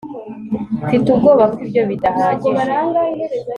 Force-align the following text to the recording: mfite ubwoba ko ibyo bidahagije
mfite 0.83 1.05
ubwoba 1.09 1.43
ko 1.51 1.57
ibyo 1.65 1.81
bidahagije 1.89 2.65